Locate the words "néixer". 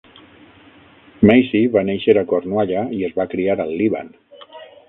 1.91-2.17